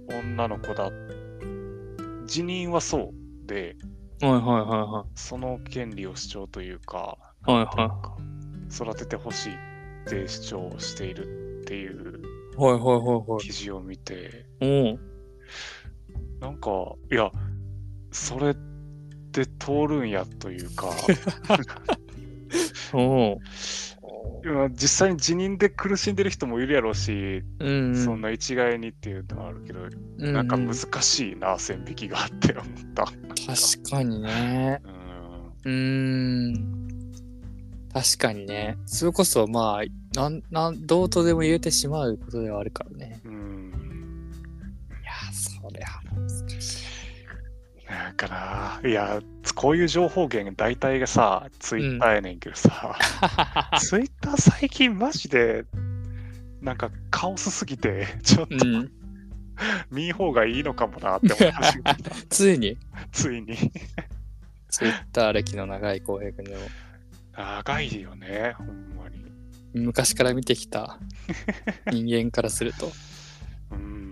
[0.10, 0.92] 女の子だ。
[2.26, 3.76] 辞任はそうで、
[4.22, 7.64] はいはいはその権利を主張というか、いはい。
[7.66, 8.28] はい
[8.70, 9.58] 育ててほしいっ
[10.10, 12.22] て主張をしているっていう
[12.58, 12.58] い。
[12.58, 15.00] はいはいはい記事を見て、はい。
[16.42, 16.70] なんか、
[17.12, 17.32] いや、
[18.12, 18.56] それっ
[19.32, 20.90] て通るんやというか、
[22.94, 23.40] お
[24.72, 27.66] 実際に辞任で苦しんでる人もいるやろうし、う。
[27.66, 28.06] うん、うん。
[28.06, 33.06] そんな一概にっていうのはあるけど、うなんかう難しいな、線引きがあって思った。
[33.06, 34.82] 確かにね。
[34.86, 34.98] うん
[35.66, 37.14] うーん。
[37.94, 38.78] 確かにね。
[38.86, 39.84] それこそ、まあ、
[40.18, 43.20] なん、なん、どうとでも言えてしまうことではあるからね。
[43.26, 44.32] うん。
[45.02, 46.87] いや、そりゃ難しい。
[47.90, 49.22] なんかな、いや、
[49.56, 52.98] こういう情報源大体がさ、ツイッターやねんけどさ、
[53.80, 55.64] ツイッター最近マジで、
[56.62, 58.92] なんかカオスすぎて、ちょっとうん。
[59.90, 61.96] 見ん方がいいのかもなって思い始めた。
[62.30, 62.78] ついに、
[63.12, 63.56] ついに。
[64.70, 66.62] ツイッター歴の長い浩平君でも、
[67.36, 69.18] 長いよね、ほんまに。
[69.74, 71.00] 昔から見てきた
[71.92, 72.92] 人間からすると。
[73.72, 74.07] うんううん。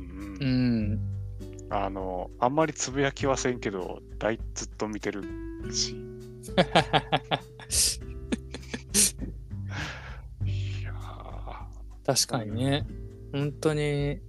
[1.69, 1.73] ん。
[1.73, 5.23] あの、あんまりつぶやきはせんけど、大ずっと見てる
[5.71, 5.91] し。
[10.45, 10.93] い や
[12.05, 12.85] 確かにね。
[13.31, 14.21] 本当に変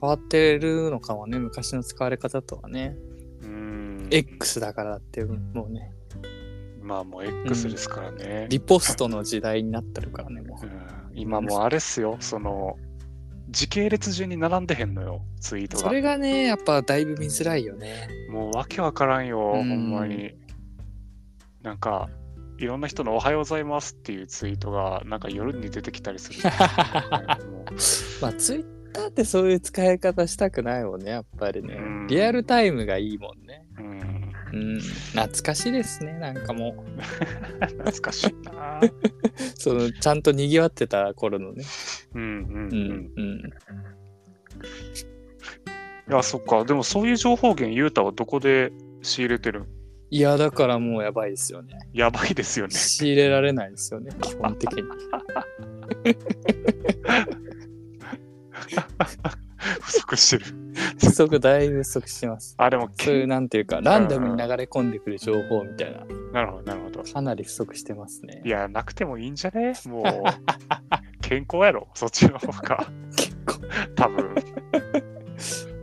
[0.00, 1.38] わってるのかもね。
[1.38, 2.96] 昔の使われ方とはね。
[3.42, 4.08] ーうん。
[4.10, 5.92] X だからって、もうね、
[6.80, 8.46] まあもう X ですからね。
[8.48, 10.66] リポストの時代になってるからね、もう。
[10.66, 12.76] うん今もうあれっすよ、その、
[13.56, 15.84] 時系列順に並んでへんのよ、ツイートが。
[15.84, 18.06] それがね、やっぱだいぶ見づらいよね。
[18.28, 20.34] もうわけわからんよ、うんほんまに。
[21.62, 22.10] なんか、
[22.58, 26.38] いろんな人のおはようございますっていうツイートが、なんか夜に出てきたりする。
[27.50, 27.74] も う
[28.20, 32.06] まあ、ツイッターってそういう使い方したくないもんね、やっぱりねうん。
[32.08, 33.66] リアルタイムがいいもんね。
[33.78, 34.80] うん、うん。
[34.80, 36.90] 懐かしいですね、なんかもう。
[37.66, 38.80] 懐かしいな。
[39.58, 41.64] その、ちゃんと賑わってた頃のね。
[42.14, 42.68] うんうんううん。
[42.68, 43.10] ん。
[43.16, 43.52] うん。
[46.08, 46.64] いや、そっか。
[46.64, 49.66] でもそういう情報源、ゆうたはどこで仕入れてるん？
[50.10, 51.78] いや、だからもうやばいですよね。
[51.92, 52.74] やばいですよね。
[52.74, 54.82] 仕入れられないですよね、基本的に。
[60.06, 60.56] 不足してる。
[61.00, 62.54] 不足だいぶ不足してます。
[62.58, 67.02] あ、でも、そういう、なんていうか、ランダムに流れ込んでくる情報みたいな、なるほど、なるほど。
[67.02, 68.48] かなり不足してますねい。
[68.48, 69.72] や、なくてもいいんじゃね？
[69.86, 70.04] もう、
[71.22, 72.86] 健康やろ、そっちの方が。
[73.16, 73.54] 結構、
[73.94, 74.34] 多分。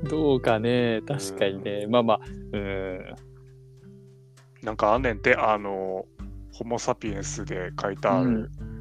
[0.09, 1.87] どうかね、確かにね。
[1.87, 2.19] まあまあ、
[2.53, 3.15] うん。
[4.61, 6.05] なんかあんねんて、あの、
[6.53, 8.29] ホモ・サピエンスで書いてある。
[8.29, 8.31] う
[8.63, 8.73] ん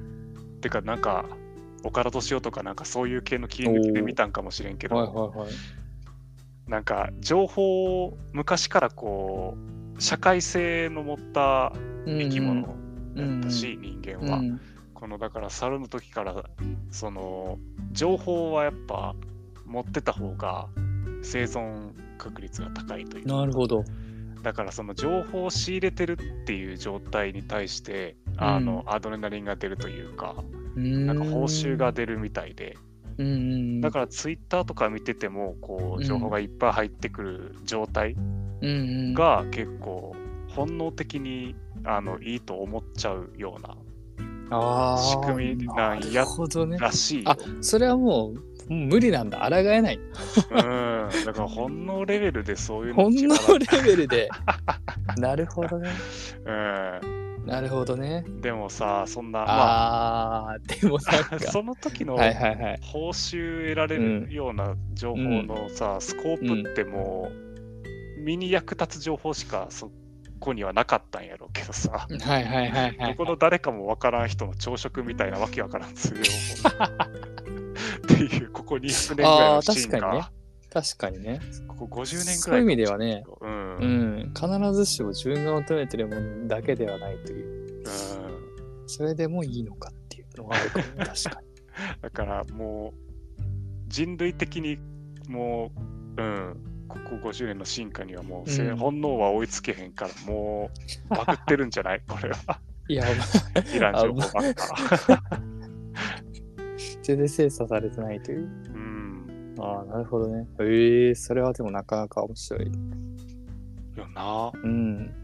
[0.60, 1.24] てか、なんか、
[1.84, 5.50] 岡田敏夫とかなんかそういう系の切り抜きで見たんかもしれんけど、はいはいはい。
[6.68, 9.56] なんか情報を昔からこ
[9.96, 11.72] う社会性の持った
[12.06, 14.60] 生き物だったし、人間は、うん。
[14.94, 16.44] このだから猿の時から
[16.90, 17.58] その
[17.90, 19.14] 情報はやっぱ
[19.66, 20.68] 持ってた方が
[21.22, 23.36] 生存確率が高いというか。
[23.36, 23.84] なるほど。
[24.42, 30.34] だからその情報を仕入れてるっていう状態に対してあの、アドレナリンが出るというか
[30.76, 32.76] ななんか報酬が出るみたいで、
[33.80, 38.16] だからツイッターとか見ててもこう情報がいっぱい入ってくる状態
[39.14, 40.14] が結構
[40.48, 41.54] 本能的に
[41.84, 43.76] あのいいと思っちゃうような
[44.98, 46.78] 仕組みなんやなるほどね。
[46.78, 48.32] らしいよあそれはも
[48.68, 49.48] う無理なんだ。
[49.50, 49.98] 抗えない。
[49.98, 54.28] うん、だから本能レベルでそういうの本能力レベルで。
[55.18, 55.90] なるほどね。
[56.44, 58.20] うなるほどね。
[58.28, 61.36] ん、でもさそんなまああー、でもなんか。
[61.36, 62.80] あ その時のはいはいはい。
[62.82, 67.30] 報酬得られるような情報のさ、スコープっても
[68.16, 69.90] う身に役立つ情報しかそ
[70.38, 73.24] こにはなかったんやろうけどさ、はいはいはいはいど。
[73.24, 76.32] この誰かもわからん人の朝食みたいなわけわからんする情
[76.68, 80.30] 報っていうここ200年ぐらいああ、のシーンが
[80.72, 81.40] 確かにね。
[81.68, 87.82] ここ50年ぐらいそういう意味ではね、うん、ううんん、必ずしも自分が求めてるものだけではないという、
[88.86, 91.48] それでもいいのかっていうのはあるかも、 確かに。
[92.00, 92.94] だからも
[93.38, 93.42] う
[93.88, 94.78] 人類的に
[95.28, 95.70] も
[96.16, 96.56] う、うん、
[96.88, 100.70] ここ50年の進化にはもう、せうん本能は追いつけへんからも
[101.10, 102.02] うバグってるんじゃない？
[102.08, 102.60] これは。
[102.88, 105.22] いや、いらん情報ばっか。
[107.02, 108.40] 全然精査されてないという。
[108.74, 108.91] うん。
[109.64, 110.46] ああ、なるほどね。
[110.60, 112.66] ええそれはでもなかなか面白い。
[113.96, 114.50] よな。
[114.54, 115.14] うん。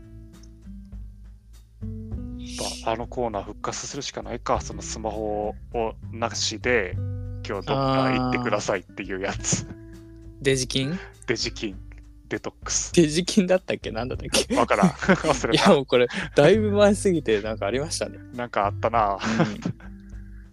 [2.87, 4.61] あのコーナー復活するしかないか。
[4.61, 6.94] そのスマホをなしで、
[7.46, 9.66] 今日どっか行ってくださいっていうやつ。
[10.40, 11.77] デジ金デジキン、
[12.29, 12.92] デトックス。
[12.92, 13.90] デジ金だったっけ？
[13.90, 14.55] なんだったっけ？
[14.57, 14.88] わからん。
[15.27, 15.74] 忘れいや、た。
[15.74, 18.18] もうこれ、だいぶ前すぎて、なんかありましたね。
[18.35, 19.18] なんかあったな。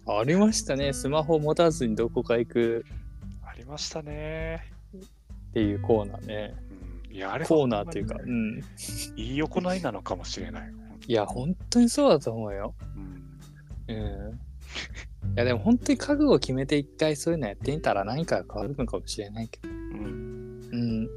[0.06, 0.92] うん、ありましたね。
[0.92, 3.05] スマホ持たずにどこか行くあ
[3.66, 4.62] りましたね。
[5.50, 6.54] っていうコーナーね。
[7.10, 8.62] うん、いや、あれはコーナーっていうか、うん。
[9.16, 10.72] いい行いなのかもしれない。
[11.08, 12.76] いや、本当にそうだと思うよ。
[13.88, 14.40] うん、うん。
[15.34, 19.68] やでも本当に覚悟を決めて一回そういうのやってみたら何かが変わるのかもしれないけど。
[19.68, 20.60] うん。
[20.72, 21.08] うん。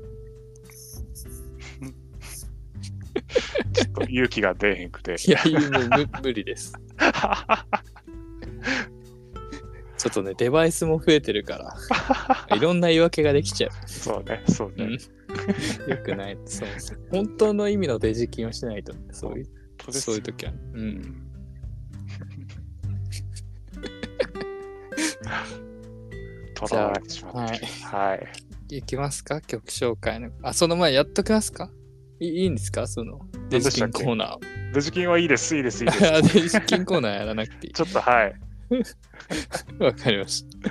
[3.74, 5.18] ちょっと勇気が出へんくて。
[5.26, 6.74] いや、無無理です。
[10.00, 11.76] ちょっとね、デバイスも増えてるか
[12.50, 14.74] ら、 いろんな言い訳ができちゃそうね、そうう。
[14.76, 14.86] うね。
[14.86, 14.92] ん。
[15.92, 16.38] よくない。
[16.46, 16.70] そう。
[17.12, 19.48] 本当の意味のデジ金をしてないと、そういう、
[19.92, 20.54] そういう時は。
[20.54, 20.56] う。
[20.74, 21.26] うんん。
[26.56, 27.66] とらわれてしまって。
[27.66, 28.16] は
[28.70, 28.78] い。
[28.78, 29.42] いきますか？
[29.42, 30.30] 曲紹介の。
[30.44, 31.70] あ、その前やっときますか？
[32.20, 32.88] いいいんですか？
[32.88, 34.74] その、デジ金コーナー。
[34.74, 36.06] デジ金はいいです、いいです、いいです。
[36.14, 38.34] あデジ金コーナーやらなくていちょっとはい。
[38.72, 39.84] い。
[39.84, 40.70] わかりました。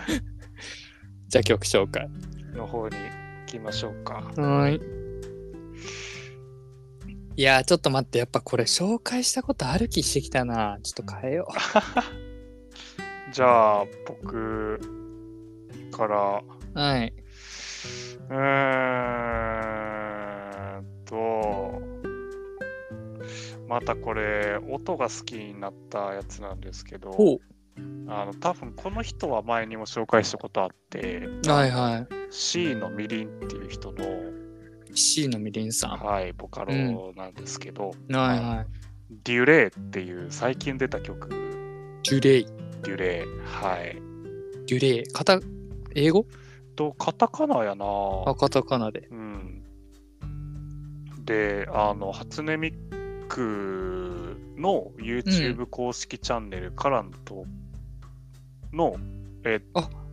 [1.28, 2.08] じゃあ曲紹介。
[2.54, 3.02] の方に行
[3.46, 4.32] きましょうか。
[4.36, 4.80] はい。
[7.36, 10.78] いやー、ちょっと待って、やっぱこれ紹介したことある気してきたな。
[10.82, 11.48] ちょっと変えよ
[13.32, 14.80] じゃあ、僕
[15.92, 16.42] から、
[16.74, 16.78] う。
[16.78, 17.14] はい。
[18.28, 18.38] うー
[20.80, 21.80] んと、
[23.68, 27.40] またこれ、音が好きになったやつなんですけど、ほう。
[28.08, 34.04] あの多分この人は前にも紹介したことあって、はいは C のみりんっていう人の、
[34.90, 34.96] い。
[34.96, 35.90] C のみりんさん。
[35.98, 38.64] ははい、ボカロなんですけど、いは
[39.24, 41.30] デュレイっていう最近出た曲、い。
[42.10, 42.46] デュレイ。
[42.82, 43.26] デュレイ。
[43.44, 43.96] はい。
[44.66, 45.06] デュレイ。
[45.08, 45.40] カタ、
[45.94, 46.26] 英語？
[46.76, 47.84] と、カタカナやな
[48.26, 49.08] あ、カタカナで。
[49.10, 49.64] うん。
[51.24, 52.72] で、あの、初音ミ
[53.28, 57.44] クの YouTube 公式チャンネルからのと、
[58.72, 58.96] の、
[59.44, 59.60] え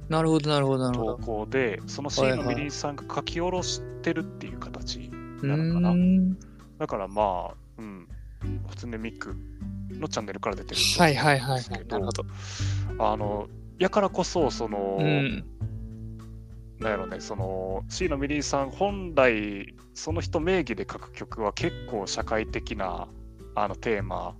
[0.09, 1.25] なるほど、なるほど、なるほ投ど。
[1.25, 5.09] 稿で、そのいはいのみりんさんが書き下ろしてるっていう形。
[5.41, 6.37] うなのかなーん。
[6.77, 8.07] だからまあ、うん、
[8.67, 9.35] 初音ミク
[9.91, 11.87] のチャンネルから出てるんはいはいはいはい。
[11.87, 12.23] なるほど。
[12.99, 13.47] あの、
[13.79, 15.45] やからこそ、その、うん。
[16.79, 23.07] なんやろね、その C のミリーさん本来その人名義で書く曲は結構社会的な
[23.55, 24.35] あのテーマ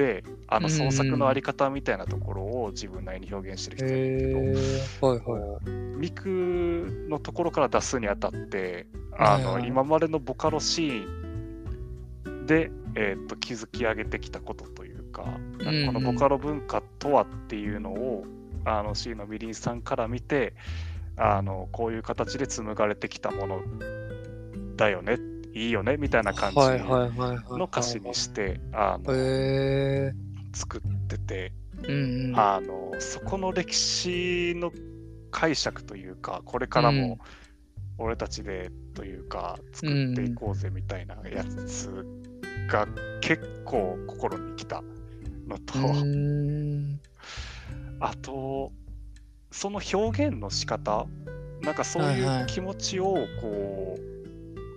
[0.00, 5.06] であのうん創作のあり方みたいなところを自分なりに表現してる人へなんだけえ。
[5.06, 5.64] はいはい。
[5.66, 8.86] ど、ミクのところから出すにあたって
[9.18, 15.22] あの、はいはい今までのボカロシーンで、えー、と築き上げてきたことというか、
[15.58, 18.24] なんかこのボカロ文化とはっていうのを
[18.64, 20.54] あの C のミリンさんから見て
[21.16, 23.60] あのこういう形で紡がれてきたもの
[24.76, 25.18] だよね
[25.54, 27.58] いいよねみたいな感じはいはいはいはい。
[27.58, 28.60] の歌詞にして。
[30.52, 31.52] 作ってて
[31.88, 32.36] うんうん。
[32.36, 34.72] あのそこの歴史の
[35.30, 37.18] 解釈というかこれからも
[37.98, 42.04] 俺たちでというか作っていこうぜみたいなやつ
[42.68, 42.86] が
[43.20, 44.82] 結構心にきた
[45.46, 47.00] のと、うーん。
[48.00, 48.72] あと
[49.50, 51.06] その表現の仕方
[51.62, 54.19] なんかそういはいはいう気持ちをこう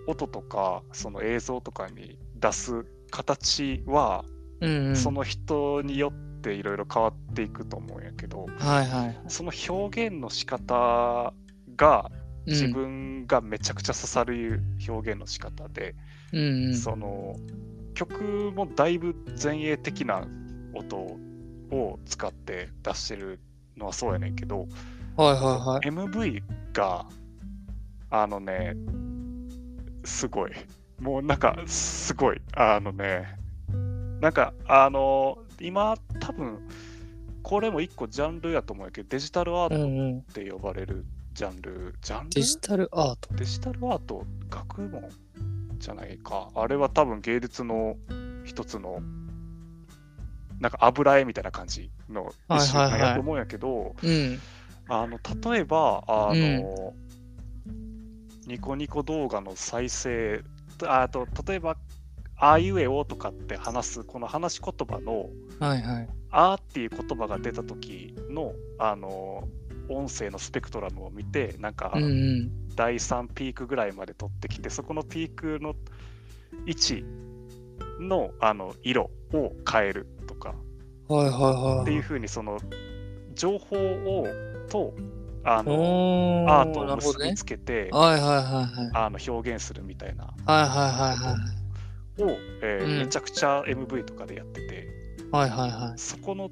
[0.06, 4.24] 音とかその映像とかに出す形は、
[4.60, 4.96] うんうん。
[4.96, 9.20] その人によっていろいろ変わっていくと思うんやけどはいはい。
[9.28, 11.32] その表現の仕方
[11.76, 12.10] が
[12.46, 15.94] うん自分がめちゃくちゃ刺さる表現の仕方で、
[16.32, 16.76] うんうん。
[16.76, 17.36] その
[17.94, 20.26] 曲もだいぶ前衛的な
[20.74, 20.96] 音
[21.70, 23.40] を使って出してる
[23.76, 24.66] のはそうやねんけど、
[25.16, 27.06] はいはい MV が
[28.10, 28.74] あのね
[30.04, 30.52] すごい
[31.00, 33.36] もうなんかすごいあのね
[34.20, 36.58] なんかあの今多分
[37.42, 39.82] これも一個ジャンルやと思うけどデジタルアーはい。
[39.82, 40.18] うトんうん。
[40.18, 42.30] って呼ばれるジャンル、ジャンル？
[42.30, 43.34] デジタルアート。
[43.34, 45.10] デジタルアート学問
[45.78, 47.96] じゃないかあれは多分芸術の
[48.44, 49.02] 一つの
[50.60, 54.40] なんか油絵みたいな感じのはい一種はいはいなんやと思うんやけど、うん。
[54.88, 55.18] あの
[55.52, 57.03] 例えばあの、うん
[58.46, 60.42] ニコニコ動画の再生
[60.82, 61.76] あと例えば
[62.36, 65.30] 「あいうえお」とかって話すこの話し言葉の
[65.60, 66.08] はいはい。
[66.30, 69.48] 「あ」っていう言葉が出た時のあの
[69.88, 72.50] 音声のスペクトラムを見てなんかうんうん。
[72.74, 75.76] 第3ピークぐらいまで取ってきてそこのピークの
[76.66, 77.04] 位置
[78.00, 80.54] のあの色を変えるとか
[81.08, 81.82] はいはいはい。
[81.82, 82.58] っていうふうにその
[83.34, 84.26] 情報を
[84.68, 84.94] と
[85.44, 86.96] あのアートを。
[86.96, 88.90] 結びつけて、はいはいはいはい。
[88.94, 92.22] あの表現するみたいなはいはいはいはい。
[92.22, 94.88] を、えーうんめちゃくちゃ MV とかでやってて
[95.32, 95.98] はいはいはい。
[95.98, 96.50] そこの、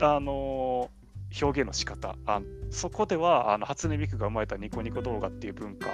[0.00, 0.98] あのー
[1.42, 5.92] 表現の仕方あそこではあの初音ミクが生まれたニコニコ動画っていう文化で、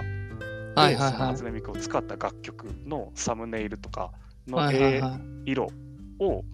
[0.77, 1.45] はいはいはいその初。
[1.45, 4.13] 音ミクを使った楽曲のサムネイルとか
[4.47, 5.51] の絵はい。
[5.51, 5.71] 色
[6.21, 6.45] を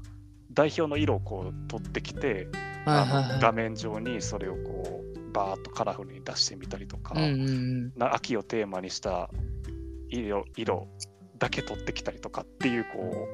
[0.55, 2.49] 代表の色をこう取ってきて、
[2.87, 5.00] はいはいはいあの画面上にそれをこう
[5.41, 9.31] バーッとカラフルに出してみたりとか、うんうんな秋をテーマにした
[10.11, 10.87] 色色
[11.39, 13.29] だけ取ってきたりとかっていうこ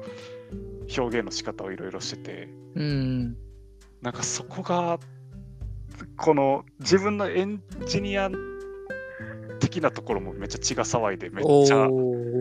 [0.51, 3.37] う表現の仕方をいろいろしててうんうん。
[4.01, 4.99] なんかそこが
[6.15, 8.29] この自分のエンジニア
[9.59, 11.87] 的なところもめっちゃ血が騒いでめっちゃ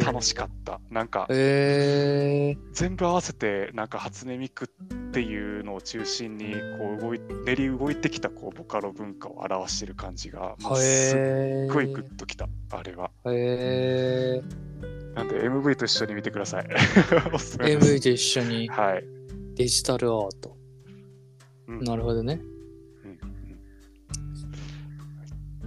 [0.04, 0.80] 楽しかった。
[0.90, 12.48] なんかへえ全部合わせてなんか初音ミクっていうのを中心にこう動い練り動いてきたこうボカロ文化を表してる感じがもうすっへごいグッときた。
[12.70, 13.10] あれは。
[13.26, 14.42] え
[15.14, 16.66] なんで MV と一緒に見てください。
[16.68, 18.68] MV と一緒に。
[18.68, 19.04] はい、
[19.54, 20.56] デジタルアート。
[21.68, 21.84] うん。
[21.84, 22.40] なるほどね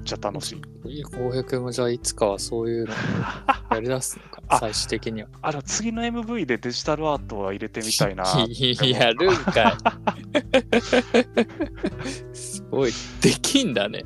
[0.10, 0.54] ちゃ楽し
[0.86, 1.04] い。
[1.04, 2.94] 浩平君もじゃあいつかはそういうの
[3.72, 4.42] やりだすのか？
[4.48, 5.30] あ最終的には。
[5.42, 8.24] あの次の MV でデジタルアートは入れてみたいな。
[8.84, 9.78] やるんか
[12.34, 12.36] い。
[12.36, 12.92] すごい。
[13.22, 14.04] できんだね。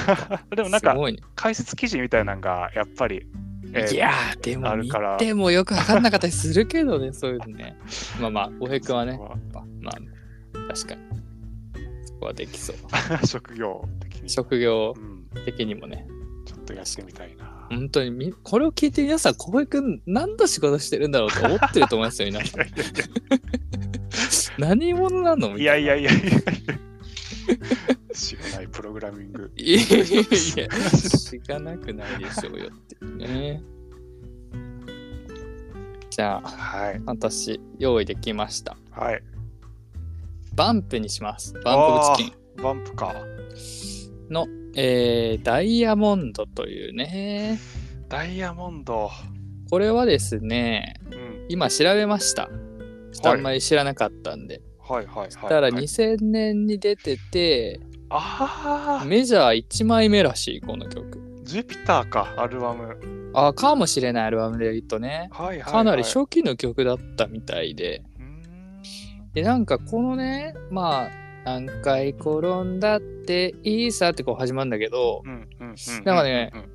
[0.54, 1.16] でもなんかね。
[1.34, 3.26] 解説記事みたいなのがやっぱり、
[3.72, 5.16] えーいやーでも見あるから。
[5.18, 7.76] てもよく分かんなかったりするけどねそういうのね。
[8.20, 9.18] まあまあ浩平君はね
[9.82, 9.98] まあ
[10.68, 11.00] 確かに。
[12.06, 12.76] そこはできそう。
[12.90, 14.94] は職業的に、職業。
[14.96, 16.06] うん、的にもね
[16.46, 17.66] ちょっとやってみたいな。
[17.70, 22.64] 本当にみこれを聞いて皆さん浩平君何の仕事してるんだろうと思ってると思いますよ皆さんい
[24.56, 25.50] 何者なの？
[25.50, 26.40] みたいやいやいやいやいや
[28.14, 29.52] 知らないプログラミング。
[29.54, 33.62] いやいやいや知らなくないでしょうよってね
[36.10, 37.02] じゃあはい。
[37.04, 39.22] 私用意できましたはい。
[40.54, 42.62] バンプにしますバンプブチキンン。
[42.62, 43.14] バンプか。
[44.30, 44.46] の、
[44.80, 47.58] えーダイヤモンドというね。
[48.08, 49.10] ダイヤモンド。
[49.68, 51.46] これはですねうん。
[51.48, 52.44] 今調べました。
[52.46, 52.52] ちょ
[53.18, 55.06] っとあんまり知らなかったんで、はい。
[55.06, 55.16] はい。
[55.16, 55.30] はい。
[55.30, 55.72] だからはい。
[55.72, 61.20] 2000年に出てて、ああ、メジャー1枚目らしいこの曲。
[61.42, 63.32] ジュピターか、アルバム。
[63.34, 65.28] あかもしれないアルバムで言うとね。
[65.32, 65.72] はいはい、はい。
[65.72, 68.04] かなり初期の曲だったみたいで。
[69.34, 75.22] でなんかこのねまあ何回転んだっていいさってこう始まるんだけど。
[76.04, 76.68] なんかねうん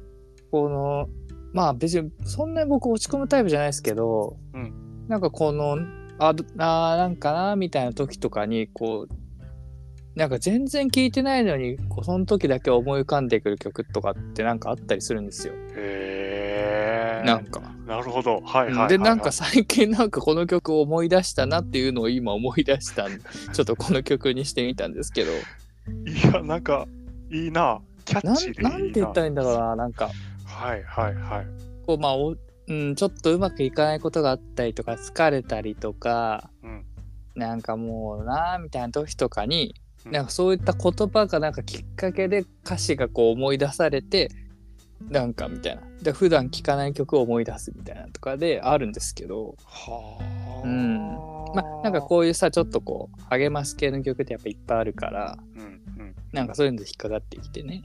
[0.51, 1.09] この
[1.51, 5.77] まあ別にそんなに僕落ち込むタイプじゃないですけど、うんなんかこの
[6.19, 9.13] あどあーなんかなみたいな時とかにこう
[10.15, 15.53] なんか全然聴いてないのにこうその時だけ思い浮かんでくる曲とかってなんかあったりするんですよ。
[15.75, 16.32] へ
[17.23, 17.25] え。
[17.25, 17.61] なんか。
[17.85, 18.41] なるほど。
[18.41, 18.87] はいはい。
[18.89, 23.21] でなんか最近なんかこの曲を思い出したなっていうのを今思い出したんで
[23.53, 26.87] ちょっとこの曲にしてみたんですけどいや、なんか、
[27.31, 27.81] いいな。
[28.05, 28.69] キャッチーでいいな。
[28.69, 30.09] なんて言ったらいいんだろうななんか
[30.45, 31.45] はいはいはい。
[31.85, 32.35] こうまあお
[32.65, 36.85] うん、ちょっとうまくいかないことがあったりとか疲れたりとかうん。
[37.35, 39.75] なんかもうなみたいな時とかに、
[40.05, 44.29] うんなんかそういった言葉がなんかきっかけで歌詞がこう思い出されて
[45.09, 50.19] なんかみたいなで普段聴かない曲を思い出すみたいなとかであるんですけどは
[50.63, 50.65] あ。
[50.65, 50.97] うん
[51.55, 55.59] まあなんかこういうさちょっとこう励ます系の曲ってやっぱいっぱいあるからう。
[55.59, 56.15] うんうん。
[56.31, 57.83] なんかそういうので引っかかってきてね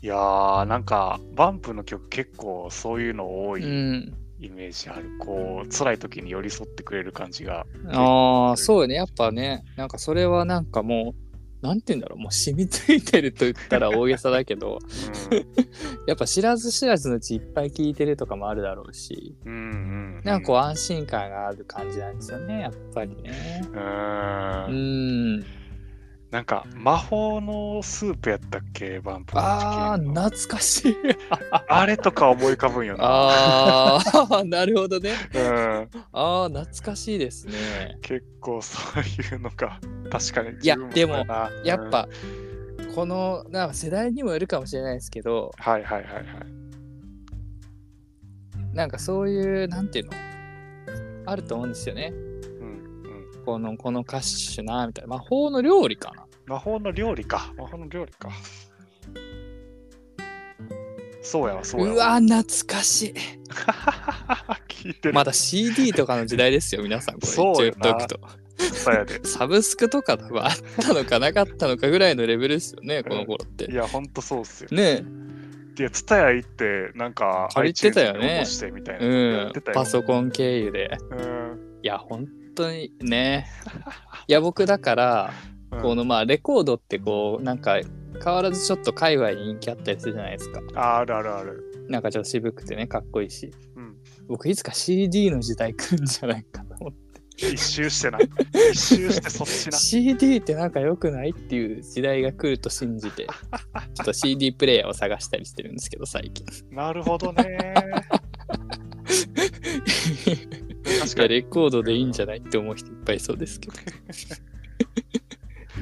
[0.00, 5.10] いやー、なんか、バンプの曲結構そういうの多ういんイメージある。
[5.18, 7.66] こう、辛い時に寄り添ってくれる感じが。
[7.88, 11.27] ああそうよねやっぱねなんかそれはなんかもう
[11.60, 14.78] なんて言うんだろうもう染みついてると言ったら大げさだけど
[16.06, 19.52] やっぱ知らず知らずのうちいっぱい聞いてるとかもあるだろうしうん。
[19.52, 20.20] うんうん。
[20.24, 25.44] なんかこう安心感がある感じなんですよねやっぱりねううーん。
[26.30, 30.22] んなんか、魔法のスープやったっけ、バンプのあーチキンの。
[30.24, 30.96] 懐かしい。
[31.68, 33.04] あれとか思い浮かぶんよな。
[33.04, 33.98] あ
[34.30, 35.14] あ なるほどね。
[35.34, 35.88] うん。
[36.12, 37.98] ああ懐かしいですね。
[38.02, 41.24] 結構そういうのが、確かにいやでも
[41.64, 42.08] やっ、ぱ
[42.94, 46.24] このなんか世代にもよるかもしれないですけどうんはいはいはいはい。
[48.74, 50.12] なんかそういうなんていうの？
[51.26, 52.12] あると思うんですよね
[53.48, 57.50] このこの歌手なみたいな魔法の料理かな魔法の料理か。
[57.56, 58.28] 魔法の料理か。
[61.22, 62.06] そうやわ、そうやうわ。
[62.08, 63.14] わ懐かしい
[64.68, 65.14] 聞いてる。
[65.14, 67.26] まだ CD とかの時代ですよ皆さんこ
[67.62, 68.20] れ言っとくと
[68.74, 69.18] そうやで。
[69.24, 74.68] サブスクとか多分あったのかなかったのかぐらいのレベルですよねこの頃っていや、ほんとそうっすよ。
[74.72, 75.02] ね
[75.78, 78.44] いや、ツタヤ行って、なんか、借りてたよね。
[79.72, 81.68] パソコン経由でうん。
[81.82, 82.26] いや本
[82.58, 83.46] 当にね
[84.26, 85.32] いや僕だから
[85.72, 87.80] うんこのまあレコードってこうなんか
[88.24, 91.64] 変わらずちょっと界隈に人気あったりするじゃないですかああるあるある。
[91.88, 93.96] なんかちょっと渋くてねかっこいいしうん。
[94.26, 98.18] 僕いつか CD の時代来るんじゃないかと思って一周してな。
[98.18, 99.72] 一周してそっちな。
[99.78, 106.44] CD ってなんか良くないっていう時代が来ると信じて、ちょっと CD プレイヤーを探したりしてるんですけど、最近。
[106.72, 107.74] なるほどね。
[111.08, 113.76] 確かにレコードでいいんじゃないって思う人いっぱいいそうですけど。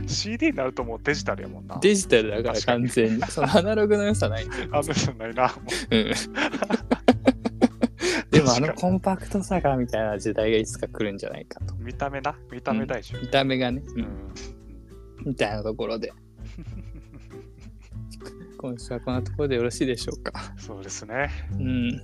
[0.07, 1.79] CD になるともうデジタルやもんな。
[1.81, 3.23] デジタルだから完全に。
[3.29, 4.69] そのアナログの良さないんですよ。
[4.73, 4.85] あん
[5.19, 5.49] ないな。
[5.49, 5.53] も
[5.91, 6.13] うん
[8.31, 11.75] でもあのコンパクトさがみたいな時代がいつか来るんじゃないかと。
[11.75, 12.39] う見た目な。
[12.53, 13.21] 見た目大事よ。
[13.23, 14.07] 見た目がね、ううんん。
[15.25, 16.13] みたいなところで。
[18.59, 20.55] 今週はこんなところでよろしいでしょうか。
[20.59, 21.31] そうですね。
[21.53, 22.03] うん。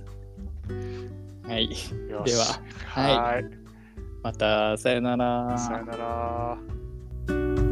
[1.43, 1.67] はい。
[1.67, 3.45] では、はい。
[4.23, 5.57] また、さよなら。
[5.57, 7.62] さよなら。